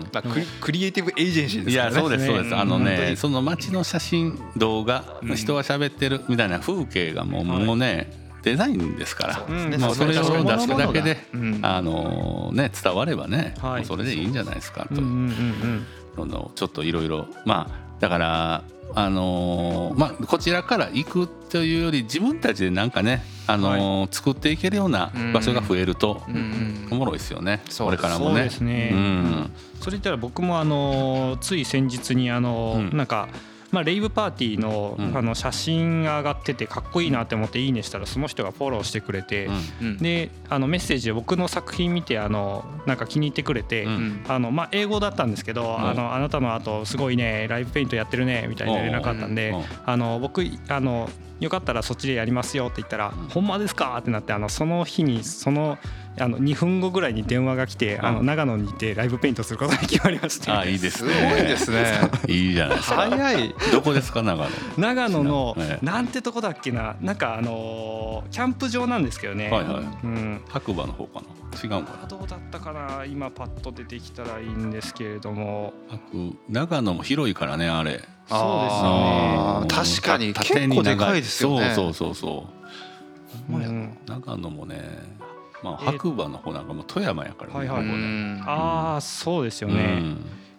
[0.00, 2.08] んまあクリクリエイティブエージェンシーでいやすからね。
[2.08, 2.54] そうですそうです。
[2.54, 2.60] うん。
[2.60, 5.36] あのねその街の写真動画うん。
[5.36, 8.10] 人が喋ってるみたいな風景がもうもうね
[8.42, 9.34] デザインですから。
[9.54, 11.60] ねうんもうそれを出すだけでうん。
[11.62, 14.94] あのね伝わればねそれでいいんじゃないですかとう。
[14.94, 17.26] んうんうんそのちょっといろいろ。
[17.44, 18.62] まあだから
[18.94, 26.22] あのーまあこちらから行くというより自分たちでなんかねあのー作っていけるような場所が増えると
[26.90, 28.44] おもろいですよねそうこれからそうもね。
[28.44, 28.90] ですね。
[28.92, 29.50] うん。
[29.80, 32.96] それ言ったら僕もあのつい先日にあのうん。
[32.96, 33.28] なんか
[33.76, 35.14] まあ、レイブパーティーの,、うん。
[35.14, 39.50] あの写真が上がっててかっこいいなって思って「いいね」したらその人がフォローしてくれて、
[39.82, 39.98] うん。
[39.98, 43.86] であのメッセージで僕の作品見てあのなんか気に入ってくれて、
[44.28, 49.64] あのまあ、英語だったんですけど、あのあなたの後すごいねライブペイントやってるねみたいな連絡あったんで、うん。
[49.84, 55.76] あの僕あのよかったらそっちでやりますよって言ったら「ほんまですか?」ってなってあのその日にその
[56.18, 60.50] あの2分後ぐらいに電話が来てあのうん長野にいてライブペイントすることに決まりまして。
[60.50, 62.10] あいいですすねごいですね。
[62.28, 62.96] いいじゃないですか。
[62.96, 63.54] 早い。
[63.72, 64.50] どこですか長野？
[64.78, 65.84] 長野のええ。
[65.84, 66.96] なんてとこだっけな？
[67.00, 69.84] なんかあのーキャンプ場なんですけどね、はいはい。
[70.04, 71.26] うん、白馬の方かな？
[71.62, 72.06] 違うかな？
[72.08, 73.04] どうだったかな？
[73.04, 75.74] 今パッと出てきたらいいんですけれども。
[75.88, 78.02] 白長野も広いからねあれ。
[78.28, 80.34] そうですよね確かに。
[80.34, 81.72] 縦に長結構でかいですよね。
[81.74, 82.56] そうそうそうそう。
[84.06, 84.82] 長野もね
[85.66, 88.40] まあえー白馬の方なんかもう富山やからねはいはい。
[88.46, 89.74] ああそうですよね、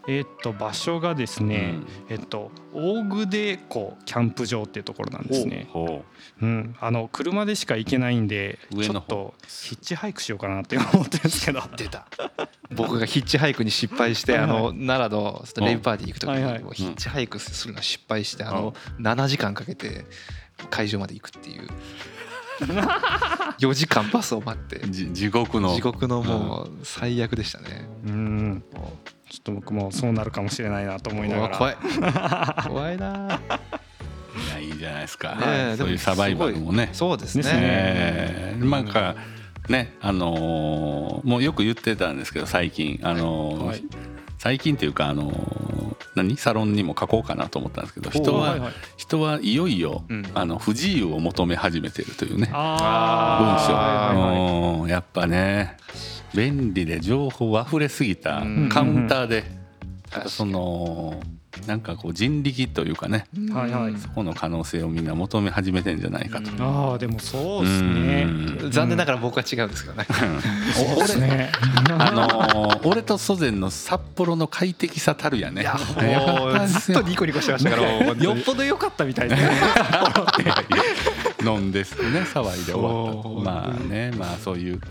[0.07, 1.75] えーっと場所がですね、
[2.07, 5.67] えっと大久湖キャンプ場っていうところなんですね。
[5.69, 6.05] ほ
[6.41, 6.45] う。
[6.45, 9.07] ん、あの車でしか行けないんで上の方。
[9.07, 11.61] ちょっとヒッチハイクしようかなって思ってるんですけど。
[11.75, 12.07] 出た。
[12.73, 14.49] 僕がヒッチハイクに失敗してはいはい。
[14.51, 16.63] あの奈良のレイブパーティー行く時はいはい。
[16.63, 20.05] にヒッチハイクするの失敗してあの7時間かけて
[20.69, 21.67] 会場まで行くっていう
[23.59, 24.79] 4時間バスを待って。
[24.89, 25.75] 地獄の。
[25.75, 27.87] 地獄のもう最悪でしたね。
[28.05, 28.63] うん。
[28.73, 28.93] も
[29.29, 31.57] ちょっと僕もそうなるかもしれないなと思いうながら。
[31.57, 31.77] 怖い。
[32.67, 33.39] 怖いな。
[34.37, 35.41] いやいいじゃないですか、ね
[35.73, 36.89] えそういうサバイバルもね。
[36.93, 37.59] そうですですね。
[37.59, 39.15] えーまあか
[39.69, 42.99] ねあのーもうよく言ってたんですけど最近。
[43.03, 43.83] あのーはい。
[44.37, 46.35] 最近っていうかあのー何？
[46.37, 48.73] サロンにも書こうかなと思ったんですけど人は、はいはい。
[48.97, 50.25] 人はいよいよ、うん。
[50.33, 55.77] あの不自由を求め始めてるというね文章、はいはいやっぱね
[56.35, 58.69] 便利で情報溢れすぎたうん。
[58.69, 59.43] カウンターで、
[60.09, 60.29] 確かに。
[60.29, 61.19] その
[61.65, 63.95] なんかこう人力というかねはいはい。
[63.97, 66.51] そこの可能性をみんな求め始めてんじゃないかと。
[66.63, 68.23] ああでもそうですね。
[68.61, 68.71] うん。
[68.71, 70.05] 残念ながら僕は違うんですけどね。
[71.19, 71.51] ね。
[71.97, 75.61] あのー俺と祖善の札幌の快適さたるやね。
[75.61, 75.73] いや
[76.19, 79.49] もうずっとニコニコしてましたからよっぽど良かったみたいですね
[81.47, 84.81] 飲んですね騒いで終わったまあねまあそういう、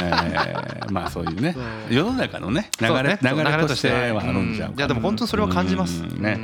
[0.00, 1.54] えーまあそういうね
[1.88, 4.20] 世の中のね流れね流れとしては。
[4.22, 6.20] あるんじゃういやでも本当にそれは感じますうん。
[6.22, 6.38] ね、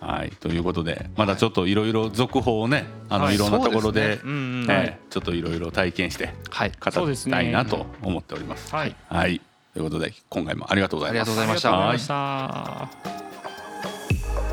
[0.00, 3.34] はいということでまだちょっといろいろ続報をねあの、はい。
[3.34, 6.72] い、ろんなところでえーちょっといろいろ体験してはい。
[6.78, 8.74] 語りたいなと思っております。
[8.74, 8.96] はい。
[9.08, 9.40] はい。
[9.72, 10.70] ということで今回も。
[10.70, 11.32] ありがとうございました。
[11.32, 12.06] ありがとうございまし
[14.42, 14.45] た